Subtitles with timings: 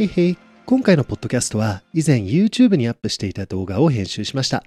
[0.00, 0.38] へいへい。
[0.64, 4.64] 今回のポッドキャストは以前 YouTube にアップしていた動画を編集しました。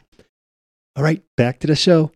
[0.95, 2.11] Alright, back to the show.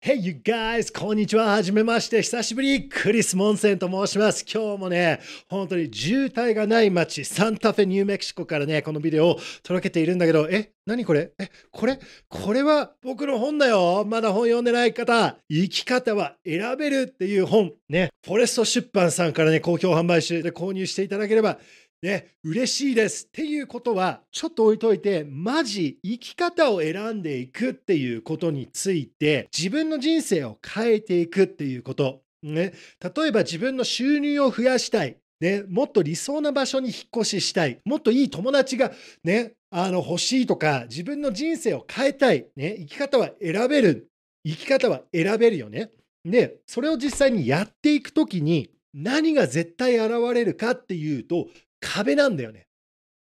[0.00, 0.90] Hey you guys!
[0.98, 1.46] こんにちは。
[1.46, 2.22] はじめまして。
[2.22, 2.88] 久しぶり。
[2.88, 4.46] クリス・モンセンと申します。
[4.50, 11.32] 今日もね、本当に渋滞がない街、サンタフェ、ニューメキシコからね、このビデオを届けているんだけど、え、何これ？
[11.38, 11.98] え、これ？
[12.28, 14.06] これは僕の本だよ。
[14.06, 15.36] まだ本読んでない方。
[15.50, 17.72] 生き方は選べるっていう本。
[17.90, 21.58] ね、フォレスト出版さんからね、好評販売中で購入していただければ
[22.02, 23.26] ね、嬉しいです。
[23.26, 32.22] っていうことは、ちょっと置いといて、マジ生き方を選んでいくっていうことについて、自分の人生を変えていくっていうこと。
[32.42, 35.16] ね、例えば自分の収入を増やしたい。
[35.40, 37.80] ね、もっと理想な場所に引っ越ししたい。
[37.84, 38.92] もっといい友達が
[39.24, 42.46] ね、あの欲しいとか、自分の人生を変えたい。
[42.56, 44.08] ね、生き方は選べる。
[44.44, 45.90] 生き方は選べるよね。
[46.24, 51.48] で、それを実際にやっていくときに、何が絶対現れるかっていうと、
[51.80, 52.66] 壁なんだよね。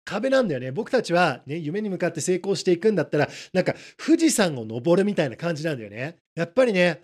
[0.05, 0.71] 壁なんだよね。
[0.71, 6.19] 僕たちはね、夢に向かって成功していくんだったら、なんか富士山を登るみたいな感じなんだよね。
[6.35, 7.03] やっぱりね、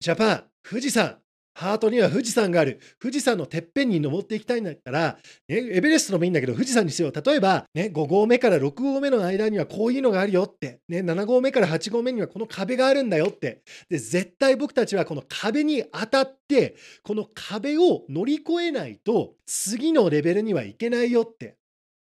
[0.00, 1.18] ジャパン、富士山、
[1.58, 2.78] ハートには富士山がある。
[3.02, 7.12] 富士山のてっぺんに登っていきたいんだったら、ね、エベレストでもいいんだけど、富士山にしよう。
[7.12, 13.62] 例えば、ね、5合目から6合目の間にはこういうのがあるよって、ね、7合目から8合目にはこの壁があるんだよって。
[13.90, 21.56] で、絶対僕たちはこの壁に当たって、この壁を乗り越えないと、次のレベルにはいけないよって。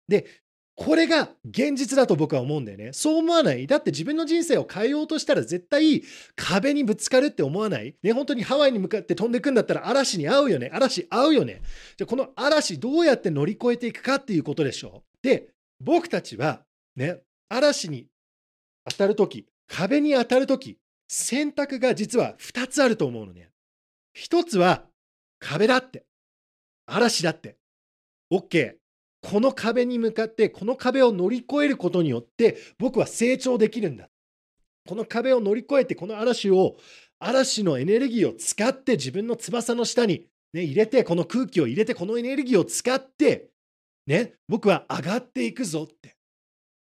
[0.08, 0.26] で、
[0.76, 2.94] これが現実だと僕は思うんだよね。
[2.94, 6.02] そう思わないだって自分の人生を変えようとしたら絶対
[6.36, 7.96] 壁にぶつかるって思わない？
[8.02, 10.72] ね、本当にハワイに向かって飛んでいくんだったら嵐に合うよね。
[10.74, 11.62] 嵐合うよね。
[11.96, 15.18] じゃあこの嵐どうやって乗り越えていくかっていうことでしょう。
[15.22, 16.64] で、僕たちは
[16.96, 18.08] ね、嵐に
[18.90, 23.50] 当たるとき、壁に当たるとき、選択が実は2つあると思うのね。
[24.18, 24.86] 1つは
[25.40, 26.04] 壁だって。
[26.88, 27.58] 嵐だって。
[28.32, 28.74] OK。
[29.24, 34.10] この壁に向かって、この壁を乗り越えることによって、僕は成長できるんだ。
[34.88, 36.76] この壁を乗り越えて、この嵐を、
[37.20, 43.50] 嵐のエネルギーを使って自分の翼の下に、ね、入れて、この空気を入れて、このエネルギーを使って、
[44.08, 46.18] ね、僕は上がっていくぞって。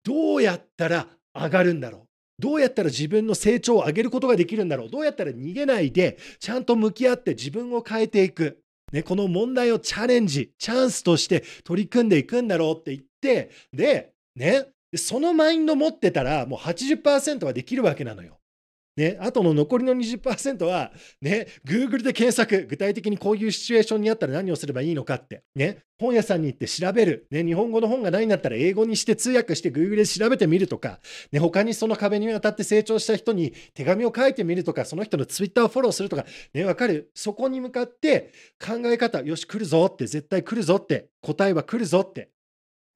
[0.03, 2.07] どうやったら上がるんだろう
[2.39, 8.61] どうやったら自分の成長を上げることができるんだろうどうやったら逃げないで、ちゃんと向き合って自分を変えていく。
[8.91, 18.39] ね、この問題をチャレンジ、チャンスとして取り組んでいくんだろうって言って、で、ね、そのマインド持ってたら、もう80%はできるわけなのよ。
[18.97, 20.91] ね、あとの残りの20%は、
[21.21, 30.99] ね、Google で検索、具体的にこういうシチュエーションにあったら何をすればいいのかって、ね、本屋さんに行って調べる、ね、日本語の本がないんだったら英語にして通訳して Google で調べてみるとか、
[31.31, 37.11] ね、他にその壁に当たって成長した人に手紙を書いてみるとか、その人の Twitter をフォローするとか、ね、わかる？
[37.13, 42.29] そこに向かって考え方、よし、来るぞって、絶対来るぞって、答えは来るぞって。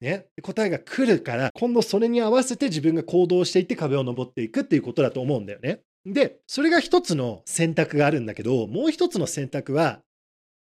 [0.00, 5.82] ね、答えが来るから、今度それに合わせて自分が行動していって壁を登っていくっていうことだと思うんだよね。
[6.04, 10.02] で、それが一つの選択があるんだけど、もう一つの選択は、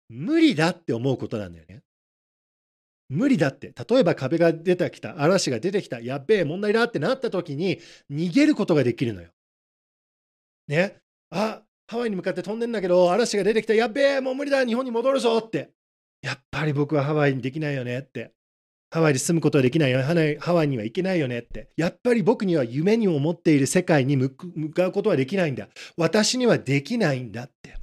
[0.09, 1.81] 無理だって思うことなんだよね。
[3.09, 3.73] 無理だって。
[3.89, 7.79] 例えば壁が出てきた、嵐が出てきた、やっべえ、問題だってなった時に、
[8.11, 9.29] 逃げることができるのよ。
[10.67, 10.97] ね。
[11.31, 15.71] あ、ハワイに向かって飛んでんだけど、嵐が出てきた、やっべえ、もう無理だ、日本に戻るぞって。
[16.21, 18.33] やっぱり僕はハワイにできないよねって。
[18.93, 20.03] ハワイで住むことはできないよ。
[20.03, 21.67] ハワイには行けないよねって。
[21.77, 24.29] やっぱり僕には夢に思っている世界に向
[24.71, 25.67] かうことはできないんだ。
[25.97, 27.75] 私にはできないんだって。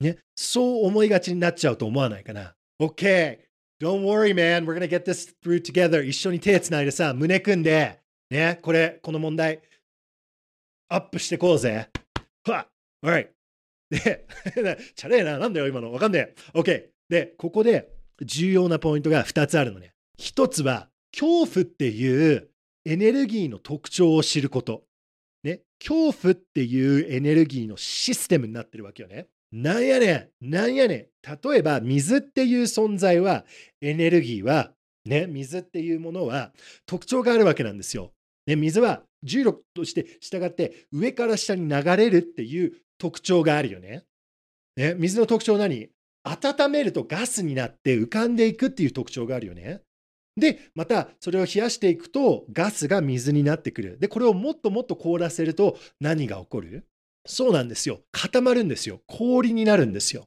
[0.00, 0.18] ね。
[0.36, 2.52] そう思いがちになっちゃうと思わないかな。
[2.78, 3.38] OK.
[3.80, 4.66] Don't worry, man.
[4.66, 6.04] We're gonna get this through together.
[6.04, 7.98] 一緒に手つないでさ、胸組んで、
[8.30, 8.58] ね。
[8.60, 9.62] これ、この問題、
[10.90, 11.88] アップしてこうぜ。
[12.44, 12.66] は
[13.02, 13.28] Alright.
[13.88, 14.26] で、
[14.94, 15.38] チャレーな。
[15.38, 15.90] なんだよ、今の。
[15.90, 16.34] わかんねえ。
[16.52, 16.84] OK.
[17.08, 17.88] で、ここで
[18.20, 19.94] 重要なポイントが2つあるのね。
[20.20, 22.50] 一つは恐怖っていう
[22.84, 24.84] エネルギーの特徴を知ること。
[25.42, 29.28] ね、恐怖っていうエネルギーのシステムになってるわけよね。
[29.50, 31.06] なんやねん、なんやねん。
[31.50, 33.46] 例えば水っていう存在は、
[33.80, 34.74] エネルギーは、
[35.06, 36.52] ね、水っていうものは
[36.84, 38.12] 特徴があるわけなんですよ。
[38.46, 44.04] ね、水は重力として従って上から下に流れるっていう特徴があるよね。
[44.76, 45.88] ね水の特徴何？
[46.24, 49.80] 温めるとガスになって浮かんでいくっていう特徴があるよね。
[50.36, 53.98] で、またそれを冷やしていくとガスが水になってくる。
[53.98, 56.86] で、これをもっともっと凍らせると何が起こる？
[57.26, 58.00] そうなんですよ。
[58.12, 59.00] 固まるんですよ。
[59.06, 60.24] 氷になるんですよ。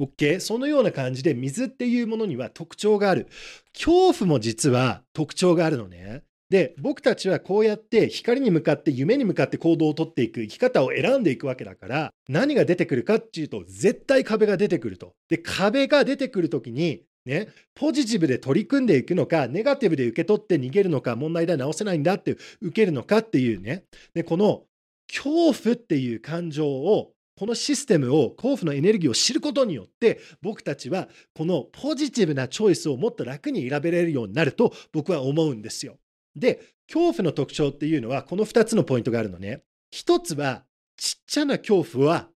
[0.00, 0.40] OK?
[0.40, 3.28] そのような感じで水っていうものには特徴がある。
[3.72, 6.22] 恐怖も実は特徴があるのね。
[6.50, 15.14] で、僕たちはこうやって光に向かって夢に向かって行動をとっていく生き方を選んでいくわけだから、何が出てくるかっていうと、絶対壁が出てくると。
[15.30, 23.84] で、壁が出てくるときに、ね、ポジティブで取り組んでいくのか、ネガティブで受け取って逃げるのか、問題だ、直せないんだって受けるのかっていうね、
[24.14, 24.64] でこの
[25.08, 35.98] 恐怖っていう感情を、このシステムを、恐怖のエネルギーを知ることによって、僕たちはこのポジティブなチョイスをもっと楽に選べれるようになると僕は思うんですよ。
[36.34, 39.62] で、恐怖の特徴っていうのはこの2つのポイントがあるのね。
[39.94, 40.64] 1つは、
[40.96, 42.28] ちっちゃな恐怖は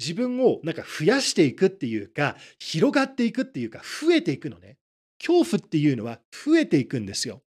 [0.00, 4.78] 自分をなんか増やしていくっていうか、広がっていくっていうか、増えていくのね。
[5.20, 7.42] 恐怖っていうのは増えていくんですよ。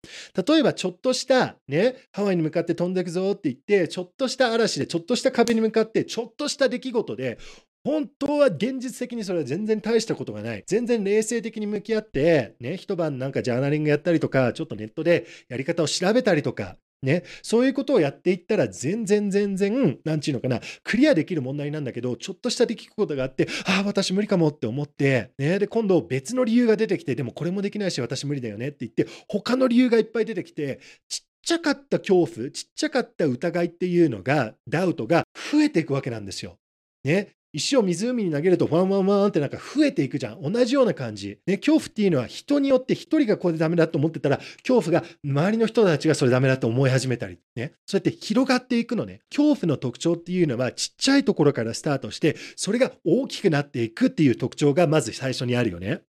[0.46, 7.38] 例えばちょっとしたね、ハワイに向かって飛んでいくぞって言って、ちょっとした嵐で、ちょっとした壁に向かって、ちょっとした出来事で、
[7.84, 10.62] 本当は現実的にそれは全然大したことがない。
[10.66, 30.78] 全然冷静的に向き合って、ね、一晩なんかジャーナリングやったりとか、ちょっとネットでやり方を調べたりとか、ね、そういうことをやっていったら全然全然、なんちゅうのかな、クリアできる問題なんだけど、ちょっとした出来事があって、ああ、私無理かもって思って、ね、で、今度別の理由が出てきて、でもこれもできないし私無理だよねって言って、他の理由がいっぱい出てきて、
[31.08, 36.58] ちっちゃかった恐怖、ちっちゃかった疑いっていうのが、ダウトが増えていくわけなんですよ。
[37.04, 40.42] ね、石を湖に投げるとワンワンワンってなんか増えていくじゃん。
[40.42, 41.38] 同じような感じ。
[41.46, 47.74] ね、恐怖っていうのは人によって一人がこれでダメだと思ってたら、恐怖が周りの人たちがそれダメだと思い始めたり、ね。
[47.86, 49.20] そうやって広がっていくのね。
[49.30, 56.00] 恐怖の特徴っていうのはちっちゃいところからスタートして、それが大きくなっていくっていう特徴がまず最初にあるよね。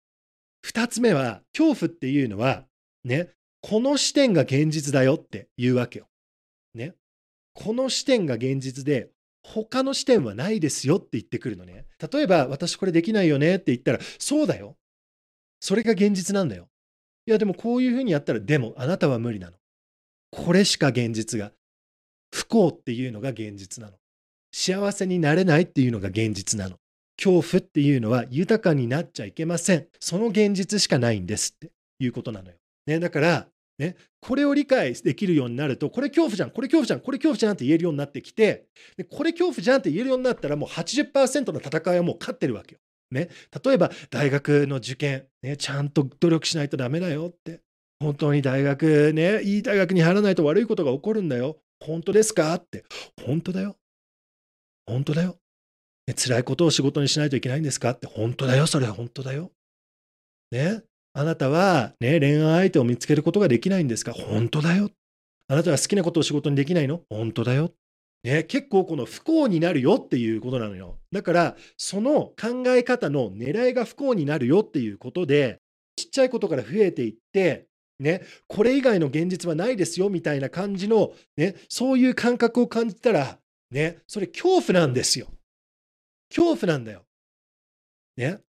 [0.61, 2.65] 二つ目は、恐怖っていうのは、
[3.03, 3.29] ね、
[3.61, 6.07] この視点が現実だよって言うわけよ。
[6.73, 6.95] ね。
[7.53, 9.09] この視点が現実で、
[9.43, 11.85] 他の視点はないですよって言ってくるのね。
[12.11, 14.77] 例えば、私これできないよねって言ったら、そうだよ。
[15.59, 16.67] それが現実なんだよ。
[17.25, 19.57] いや、でもこういうふうにやったら、でもあなたは無理なの。
[20.31, 21.51] これしか現実が。
[22.33, 23.97] 不幸っていうのが現実なの。
[24.51, 26.77] 幸せになれないっていうのが現実なの。
[27.17, 29.87] 恐怖っていうのは豊かになっちゃいけません。
[29.99, 32.55] その現実しかないんですっていうことなのよ。
[32.87, 33.47] ね、だから、
[33.79, 38.67] ね、これを理解できるようになると、これ恐怖じゃん、これ恐怖じゃん、これ恐怖じゃんって言えるようになってきて、
[38.97, 42.79] でこれ恐怖じゃんって言えるようになったら、もう80%の戦いはもう勝ってるわけよ。
[43.11, 43.29] ね、
[43.63, 47.61] 例えば大学の受験、ね、ちゃんと努力しないとダメだよって。
[47.99, 51.61] 本当に大学ね、いい大学に入らないと悪いことが起こるんだよ。
[51.79, 52.83] 本当ですかって。
[53.25, 53.77] 本当だよ。
[54.85, 55.37] 本当だよ。
[56.07, 58.07] ね、辛いことを仕事にしないといけないんですかって。
[58.07, 58.67] 本当だよ。
[58.67, 59.51] それは本当だよ。
[60.51, 60.83] ね。
[61.13, 64.13] あなたはね、恋愛相手を見つけることができないんですか？
[64.13, 64.89] 本当だよ。
[65.47, 67.01] あなたは好きなことを仕事にできないの？
[67.09, 67.71] 本当だよ。
[68.23, 70.97] ね、結構この不幸になるよっていうことなのよ。
[71.11, 75.59] だから、その考え方の狙いが不幸になるよっていうことで、
[75.97, 77.67] ちっちゃいことから増えていって、
[77.99, 83.39] ね、これ以外の現実はないですよみたいな感じの、ね、そういう感覚を感じたら、
[83.71, 85.27] ね、それ恐怖なんですよ。
[86.29, 87.03] 恐怖なんだよ。
[88.15, 88.39] ね。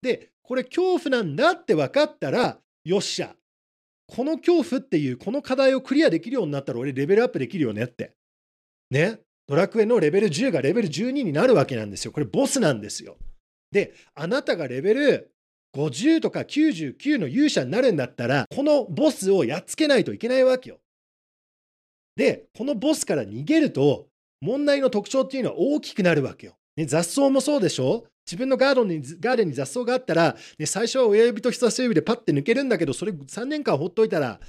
[0.00, 3.34] で、これ恐怖なんだって分かったら、よっしゃ。
[4.06, 8.12] この恐怖っていうこの課題をクリアできるようになったら俺レベルアップできるよねって。
[8.90, 9.20] ね？
[9.46, 12.12] ドラクエのレベル10がレベル12になるわけなんですよ。
[12.12, 13.16] これボスなんですよ。
[13.72, 15.32] で、あなたがレベル
[15.74, 20.78] 50とか99の勇者になるんだったら、このボスをやっつけないといけないわけよ。
[22.16, 24.06] で、このボスから逃げると、
[24.40, 26.54] 問題の特徴っていうのは大きくなるわけよ。
[26.76, 28.06] ね、雑草もそうでしょ？
[28.26, 34.40] 自分のガードにガーデンに雑草があったら、ね、最初は親指と人差し指でパッて抜けるんだけど、それ3年間ほっといたら、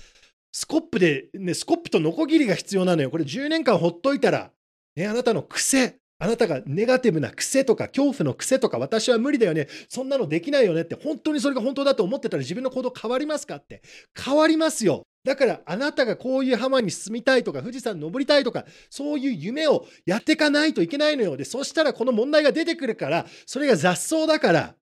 [0.52, 3.10] スコップで、ね、スコップとノコギリが必要なのよ。
[3.10, 4.52] これ10年間ほっといたら、
[4.96, 9.68] ね、あなたの癖、あなたがネガティブな癖とか恐怖の癖とか私は無理だよね。
[9.90, 13.82] そんなのできないよねって本当にそれが本当だと思ってたら自分の行動変わりますかって
[14.18, 15.04] 変わりますよ。
[15.26, 21.36] だからあなたがこういう浜に住みたいとか富士山登りたいとかそういう夢をやっていかないといけないのよ。
[21.36, 24.76] で、そしたらこの問題が出てくるからそれが雑草だから。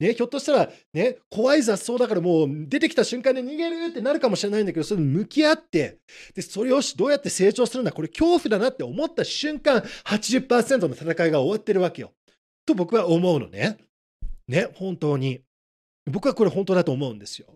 [0.00, 5.98] ね、ひょっとしたら、ね、怖い雑草だからもう出てきた瞬間で逃げるってなるかもしれないんだけど、それに向き合って、
[6.36, 12.12] で、それをどうやって成長するんだ、これ恐怖だなって思った瞬間、80%の戦いが終わってるわけよ。
[12.64, 13.76] と僕は思うのね。
[14.46, 15.40] ね、本当に。
[16.06, 17.48] 僕はこれ本当だと思うんですよ。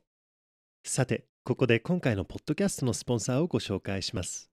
[0.84, 4.49] さて、ここで今回のポッドキャストのスポンサーをご紹介します。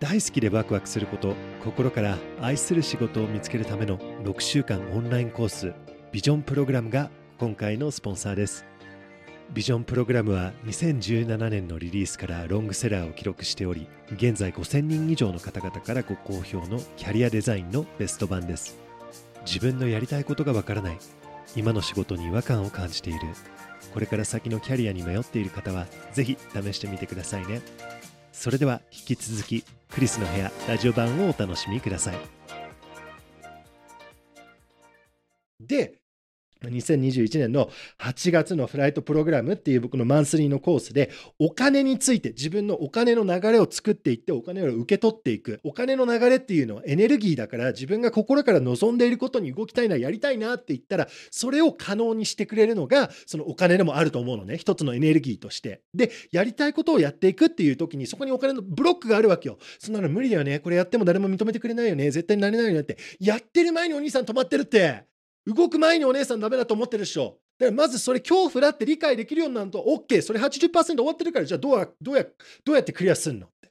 [0.00, 5.74] 大好きでワクワクすること、心から愛する仕事を見つけるための6週間オンラインコース、
[6.12, 8.64] ビジョンプログラムが今回のスポンサーです。
[9.52, 18.78] ビジョンプログラムは2017年のリリースからロングセラーを記録しており現在5000人以上の方々からご好評のキャリアデザインのベスト版です。
[19.44, 20.98] 自分のやりたいことがわからない
[21.54, 23.20] 今の仕事に違和感を感じている。
[23.94, 27.62] これから先のキャリアに迷っている方はぜひ試してみてくださいね。
[28.32, 32.16] それでは引き続きクリスの部屋ラジオ版をお楽しみください。
[35.60, 35.94] で
[36.70, 45.60] 2021年の8月のフライトプログラムっていう僕のマンスリーのコースでお金について自分のお金の流れを作っていってお金を受け取っていく。
[45.64, 55.82] お金の流れっていうのはエネルギーだから自分が心から望んでいることに動きたいなやりたいなって言ったらそれを可能にしてくれるのがそのお金でもあると思うのね一つのエネルギーとして。
[55.94, 59.58] でやりたいことをやっていくっていう時にそこにお金のブロックがあるわけよ。
[59.78, 60.58] そんなの無理だよね。
[60.58, 62.10] これやっても誰も認めてくれないよね。
[62.10, 62.98] 絶対になれないよねって。
[63.20, 65.13] やってる前にお兄さん止まってるって。
[65.46, 67.38] 動く前にお姉さんダメだと思ってるでしょ。
[67.58, 70.22] だからまずそれ恐怖だって理解できるようになると OK。
[70.22, 72.24] それ80%終わってるからじゃあどうやどうや
[72.64, 73.46] どうやってクリアすんの？
[73.46, 73.70] って。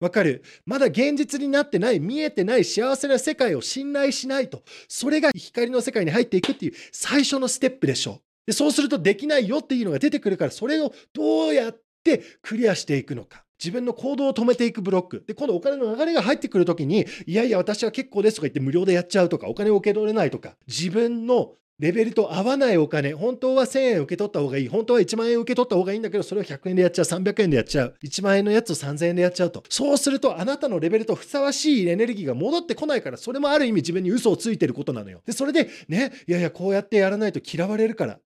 [0.00, 0.42] わかる？
[0.64, 4.62] まだ現実になってない見えてない幸せな世界を信頼しないと。
[4.88, 8.20] それが光の世界に入っていくっていう最初のステップでしょ。
[8.46, 13.44] でそうするとできないよっていうのが出てくるからそれをどうやっててクリアしていくのか。
[13.62, 15.22] 自分の行動を止めていくブロック。
[15.26, 29.64] で、今度お金の流れが入ってくるときに、いやいや、私は結構ですとか言って無料でやっちゃうとか、お金を受け取れないとか、自分のレベルと合わないお金、本当は1000円受け取った方がいい、本当は1万円受け取った方がいいんだけど、それを100円でやっちゃう、300円でやっちゃう、1万円のやつを3000円でやっちゃうと。
[29.70, 35.22] そうすると、あなたのレベルとふさわしいエネルギーが戻ってこないから、それもある意味自分に嘘をついてることなのよ。
[35.24, 38.20] で、それで、ね、いやいや、こうやってやらないと嫌われるから。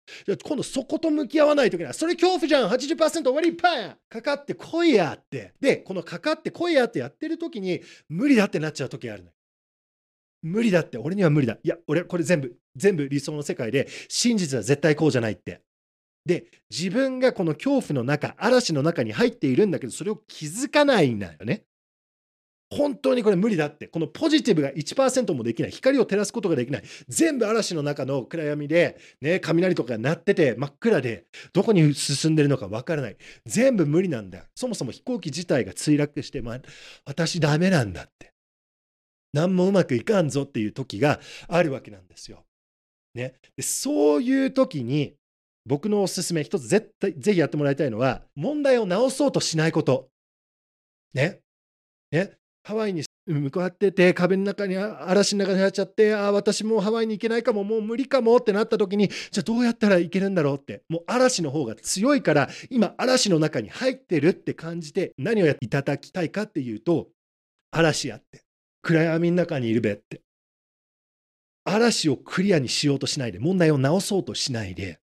[0.44, 1.94] 今度そこと向き合わないといけない。
[1.94, 5.52] それ恐怖じゃん !80% 終わりパンかかってこいやって。
[5.61, 9.34] で、このかかってこいやってやってる時に、無理だってなっちゃう時あるのよ。
[10.42, 11.58] 無理だって、俺には無理だ。
[11.62, 15.61] いや、俺、これ全部、全部理想の世界で、真実は絶対こうじゃないって。
[16.26, 21.64] で、自分がこの恐怖の中、嵐の中に入っているんだけど、それを気づかないんだよね。
[22.71, 23.87] 本当にこれ無理だって。
[23.87, 25.71] このポジティブが1%もできない。
[25.71, 26.83] 光を照らすことができない。
[27.09, 33.16] 全部嵐の中の暗闇で、ね、雷とか鳴ってて真っ暗で、どこに進んでるのかわからない。
[33.47, 34.47] 全部無理なんだ。
[34.54, 36.61] そもそも飛行機自体が墜落して、まあ、
[37.04, 38.33] 私ダメなんだって。
[39.33, 42.45] 何もうまくいかんぞっていう時があるわけなんですよ。
[43.14, 45.14] ね、でそういう時に
[45.66, 50.09] 僕のおすすめ一つ絶対ぜひやってもらいたいのは問題を直そうとしないこと。
[51.14, 51.40] ね。
[52.11, 52.33] ね。
[52.64, 67.09] ハワイに向かってて壁の中に嵐の中に入っちゃってああ私もうハワイに行けないかももう無理かもってなった時にじゃあどうやったらいけるんだろうってもう嵐の方が強いから今嵐の中に入ってるって感じて何をやっていただきたいかっていうと
[67.71, 68.42] 嵐やって
[68.83, 70.24] 暗闇の中にいるべって。
[71.64, 75.00] 嵐をクリアにしようとしないで、問題を直そうとしないで、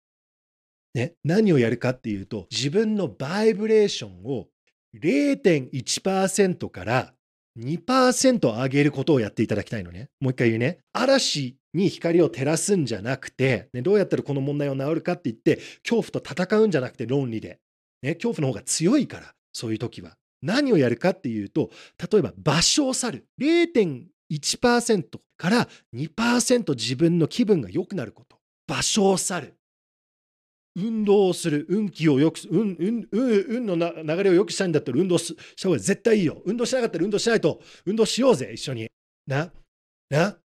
[0.94, 4.48] ね、何をやるかっていうと、自分のバイブレーションを
[4.96, 7.14] 0.1%から
[7.60, 10.10] 2%上げることをやっていただきたいのね。
[10.20, 10.80] もう一回言うね。
[10.94, 17.60] 嵐に光を照らすんじゃなくて、ね、どうやったらこの問題を治るかって言って、恐怖と戦うんじゃなくて論理で。
[18.02, 20.16] ね、恐怖の方が強いから、そういう時は。
[20.42, 21.70] 何をやるかっていうと、
[22.12, 23.26] 例えば場所を去る。
[24.32, 28.38] 1%から2%自分の気分が良くなること。
[28.68, 29.56] 場所を去る。
[30.76, 31.66] 運動をする。
[31.70, 36.42] 運気を良くす運、運、運の流れを良くしたいんだったら運動した方が絶対いいよ。
[36.46, 37.62] 運動しなかったら運動しないと。
[37.86, 38.88] 運動しようぜ、一緒に。
[39.26, 39.52] な。
[40.10, 40.38] な。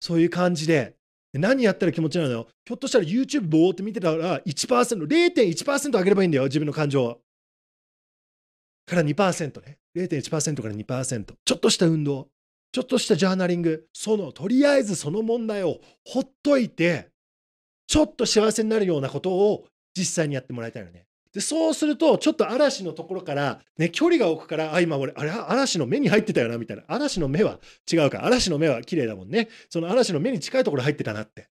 [0.00, 0.94] そういう感じで。
[1.34, 2.46] 何やったら気持ちなの？
[2.64, 7.20] ひょっとしたら YouTube ぼーって見てたら1%、0.1%上げればいいんだよ、自分の感情。
[8.86, 9.78] から2%ね。
[9.96, 11.34] 0.1%から2%。
[11.44, 12.28] ちょっとした運動。
[12.72, 13.86] ちょっとしたジャーナリング。
[13.92, 17.10] その、とりあえずその問題をほっといて、
[17.86, 21.06] ちょっと幸せになるようなことを実際にやってもらいたいのね。
[21.34, 26.84] で、そうすると、ちょっと嵐のところから、ね、距離が置くから、あ、今俺、あれ、嵐の目に入ってたよな、みたいな。
[26.88, 27.58] 嵐の目は
[27.90, 28.24] 違うか。
[28.24, 29.48] 嵐の目は綺麗だもんね。
[29.68, 31.48] その嵐の目に近いところ入ってたなって。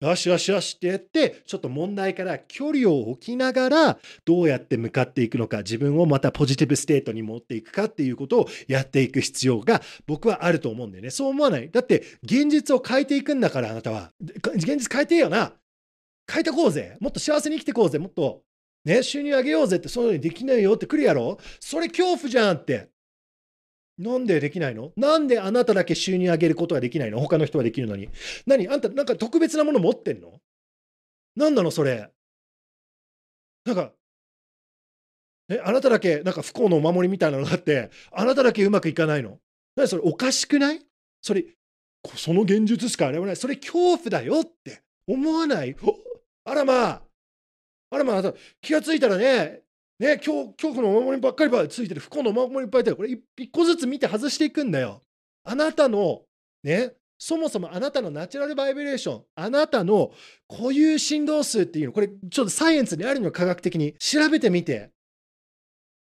[0.00, 11.10] よしよしよしってやって、ちょっと問題から距離を置きながら、どうやって向かっていくのか、自分をまたポジティブステートに持っていくかっていうことをやっていく必要が僕はあると思うんだよね。
[11.10, 14.12] そう思わないだって現実を変えていくんだから、あなたは。
[14.20, 15.52] 現実変えてよな。
[16.30, 16.96] 変えてこうぜ。
[17.00, 17.98] もっと幸せに生きてこうぜ。
[17.98, 18.42] もっと、
[18.86, 22.88] ね、収入上げようぜって、そういうのにできないよって来るやろそれ恐怖じゃんって。
[24.00, 24.92] なんでできないの？
[24.96, 27.20] なんであなただけ収入上げることができないの？
[27.20, 28.08] 他の人はできるのに。
[28.46, 28.66] 何？
[28.66, 30.40] あんたなんか特別なもの持ってんの？
[31.36, 32.10] 何なのそれ？
[33.66, 33.92] なんか、
[35.50, 39.38] え、あなただけなんか不幸のお守りみたいなのがあって、あなただけうまくいかないの？
[39.76, 40.80] 何それおかしくない？
[41.20, 41.44] それ、
[42.16, 43.36] その現実しかあれはない。
[43.36, 45.76] それ恐怖だよって思わない？
[46.46, 47.02] あらまあ、
[47.90, 49.60] あらまあ、気がついたらね、
[50.00, 52.96] ね、恐恐怖のお守りばっかりばついてる、不幸のお守りいっぱいいてる。
[52.96, 55.02] これ一個ずつ見て外していくんだよ。
[55.44, 56.22] あなたの、
[56.64, 60.10] ね、そもそもあなたのナチュラルバイブレーション、あなたの
[60.48, 64.90] 固有振動数っていうの、これちょっとサイエンスにあるの科学的に調べてみて。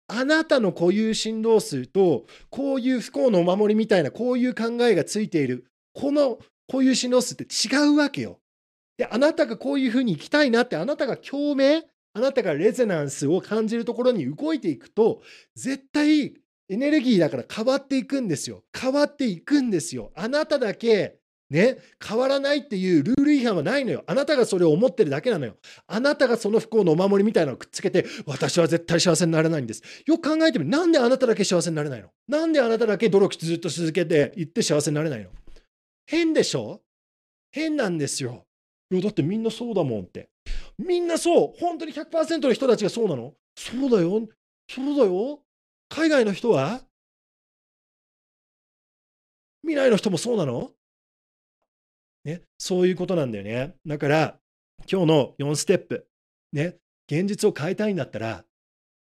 [0.09, 6.37] あなたの固有振動数と、こういう不幸のお守りみたいな、こういう考えがついている、この
[6.71, 8.39] 固有振動数って違うわけよ。
[8.97, 11.83] で、あなたがこういうふうに生きたいなって、あなたが共鳴、
[12.17, 15.21] あなたがレゼナンスを感じるところに動いていくと、
[15.55, 16.33] 絶対
[16.67, 18.63] エネルギーだから変わっていくんですよ。
[18.75, 20.11] 変わっていくんですよ。
[20.15, 21.19] あなただけ
[21.49, 24.03] ね、変わらないっていうルール違反はないのよ。
[24.07, 25.57] あなたがそれを思ってるだけなのよ。
[25.85, 29.83] あなたがその不幸のお守りみたいなのをくっつけて、私は絶対幸せになれないんです。
[30.05, 30.71] よく考えてみる。
[30.71, 32.09] なんであなただけ幸せになれないの？
[32.27, 35.29] なんであなただけ努力ずっと続けていって幸せになれないの？
[36.07, 36.81] 変でしょ？
[37.51, 38.43] 変なんですよ。
[38.91, 40.27] いや、だってみんなそうだもんって。
[40.77, 41.59] みんなそう。
[41.59, 43.33] 本当に100%の人たちがそうなの？
[43.55, 44.27] そうだよ。
[44.69, 45.39] そうだよ。
[45.89, 46.81] 海外の人は？
[49.63, 50.71] 未来の人もそうなの？
[52.25, 53.75] ね、そういうことなんだよね。
[53.85, 54.39] だから、
[54.91, 56.05] 今日の4ステップ、
[56.51, 56.75] ね、
[57.09, 58.43] 現実を変えたいんだったら、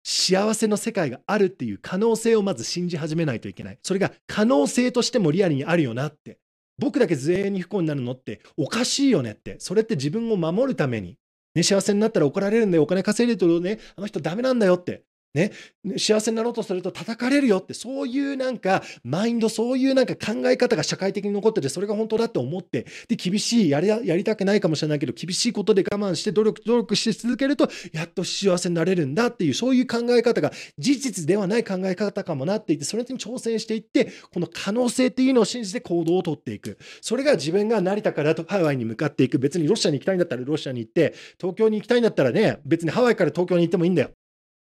[0.04, 3.80] 幸せの世界があるっていう可能性をまず信じ始めないといけない。
[3.84, 6.38] それが可能性としてもリアルにあるよなって。
[6.78, 9.58] 僕だけ全員に不幸になるのっておかしいよねって。
[9.60, 11.18] それって自分を守るために。
[11.60, 12.80] ね、幸せになったら怒られるんで。
[12.80, 15.04] お金稼いでるとね、あの人ダメなんだよって。
[15.36, 15.52] ね、
[15.98, 36.80] 幸せになろうとすると叩かれるよってそういうなんかマインドそういうなんか考え方が社会的に残っててそれが本当だって思ってで厳しいやりやりたくないかもしれないけど厳しいことで我慢して努力努力して続けるとやっと幸せになれるんだっていうそういう考え方が事実ではない考え方かもなっていてそれに挑戦していってこの可能性っていうのを信じて行動をとっていく。
[37.02, 39.38] それが自分が成田からとハワイに向かっていく。
[39.38, 44.10] 別にロシアに行きたいんだったらロシアに行って東京に行きたいんだったらね別にハワイから東京に行ってもいいんだよ。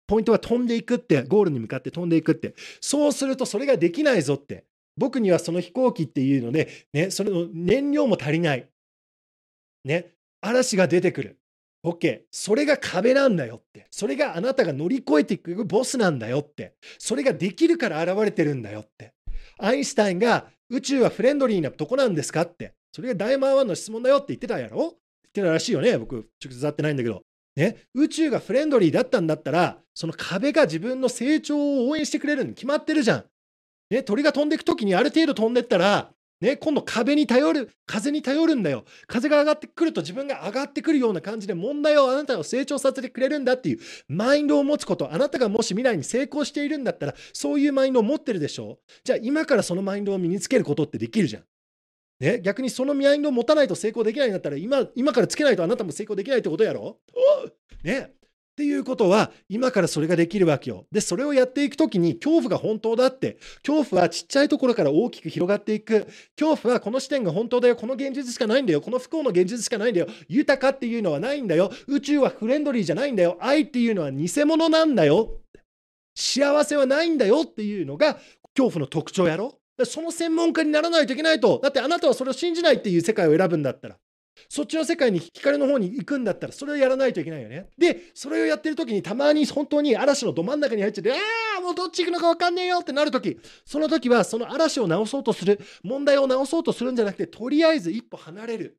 [0.06, 2.54] ポイントは飛んでいくって、ゴールに向かって飛んでいくって。
[2.80, 4.64] そうするとそれができないぞって。
[4.96, 8.68] 僕にはその飛行機っていうので、ね、それの燃料も足りない。
[9.84, 11.38] ね、嵐が出てくる。
[11.84, 12.22] OK。
[12.30, 13.86] それが壁なんだよって。
[13.90, 16.74] それがあなたが乗り越えていくボスなんだよって。
[16.98, 19.12] それができるから現れてるんだよって。
[19.58, 22.74] アインシュタインが宇宙はフレンドリーなとこなんですかって。
[22.92, 24.78] それが大魔王の質問だよって言ってたやろ？
[24.78, 24.92] 言っ
[25.32, 25.98] てたらしいよね。
[25.98, 27.22] 僕、直接会ってないんだけど。
[27.56, 33.24] ね、宇宙がフレンドリーだったんだったら、その壁が自分の成長を応援してくれるに決まってるじゃん。
[33.90, 38.84] ね、鳥が飛んでいくときにある程度飛んでったら、ね、今度壁に頼る、風に頼るんだよ。
[39.06, 51.44] 風が上がってくると自分が上がってくるような感じで問題をあなたを成長させてくれるんだっていうマインドを持つこと、あなたがもし未来に成功しているんだったら、そういうマインドを持ってるでしょじゃあ今からそのマインドを身につけることってできるじゃん。
[52.20, 56.98] ね、逆にそのマインドを持たないと成功できないんだったら今、今からつけないとあなたも成功できないってことやろ？
[57.82, 58.10] ね。
[58.54, 60.86] っていうことは、今からそれができるわけよ。
[60.92, 66.06] で、それをやっていくときに、恐怖が本当だって、恐怖はちっちゃいところから大きく広がっていく。
[66.38, 67.74] 恐怖はこの視点が本当だよ。
[67.74, 68.80] この現実しかないんだよ。
[68.80, 70.06] この不幸の現実しかないんだよ。
[70.28, 71.72] 豊かっていうのはないんだよ。
[71.88, 73.36] 宇宙はフレンドリーじゃないんだよ。
[73.40, 75.40] 愛っていうのは偽物なんだよ。
[76.14, 78.20] 幸せはないんだよっていうのが
[78.54, 79.58] 恐怖の特徴やろ？
[79.84, 81.60] その専門家にならないといけないと。
[81.62, 83.96] だってあなたはそれを信じないっていう世界を選ぶんだったら。
[84.48, 87.68] そっちの世界に光の方に行くんだったらそれをやらないといけないよね。
[87.78, 91.14] で、それをやってる時にたまに本当に嵐のど真ん中に入っちゃって、あ
[91.58, 98.78] あ、もうどっち行くのか分かんねえよってなる時、その時はその嵐を直そうとする、問題を直そうとするんじゃなくて、とりあえず一歩離れる。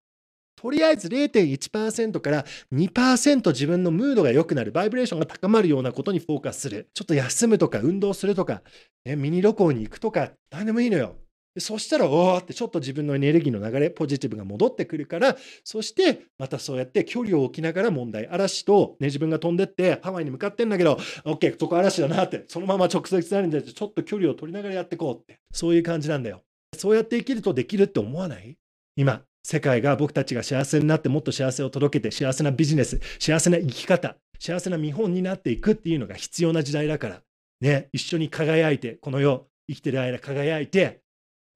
[0.55, 6.89] とりあえず0.1%から2%自分のムードが良くなる、バイブレーションが高まるようなことにフォーカスする。
[6.93, 8.63] ちょっと休むとか、運動するとか、
[9.03, 11.15] ね、ミニ旅行に行くとか、何でもいいのよ。
[11.57, 26.41] そしたら、おーってちょっと自分のエネルギーの流れ、ポジティブが戻ってくるから、そしてまたそうやって距離を置きながら問題、嵐と、ね、自分が飛んでってハワイに向かってんだけど、OK、そこ嵐だなって、そのまま直接なるんじゃなくて、ちょっと距離を取りながらやっていこうって、そういう感じなんだよ。
[26.77, 28.57] そうやって生きるとできるって思わない？
[28.97, 37.21] 今、世界が僕たちが幸せになってもっと幸せを届けて、幸せなビジネス、幸せな生き方、幸せな見本になっていくっていうのが必要な時代だから、
[37.61, 41.01] ね、一緒に輝いて、この世、生きてる間輝いて、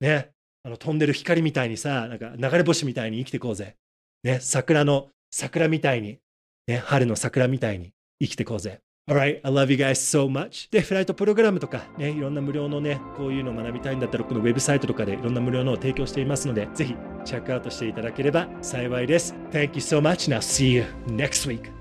[0.02, 0.30] ね、
[0.62, 3.76] あの飛んでる光みたいにさ、なんか流れ星みたいに生きていこうぜ。
[4.24, 6.20] ね、桜の桜みたいに、
[6.68, 8.82] ね、春の桜みたいに生きていこうぜ。
[9.08, 10.72] Alright, I love you guys so much.
[10.72, 19.34] で、フライトプログラムとか、ね、いろんな無料のね、こういうのを学びたいんだったら、このウェブサイトとかでいろんな無料のを提供していますので、ぜひチェックアウトしていただければ幸いです。
[19.52, 20.32] Thank you so much.
[20.32, 21.79] and I'll see you next week.